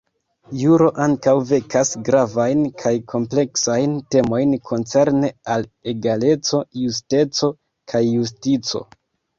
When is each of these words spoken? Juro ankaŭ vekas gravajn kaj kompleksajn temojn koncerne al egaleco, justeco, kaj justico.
Juro 0.59 0.85
ankaŭ 1.03 1.33
vekas 1.49 1.91
gravajn 2.07 2.63
kaj 2.85 2.93
kompleksajn 3.13 3.95
temojn 4.17 4.57
koncerne 4.71 5.33
al 5.57 5.69
egaleco, 5.95 6.67
justeco, 6.87 7.55
kaj 7.95 8.05
justico. 8.11 8.89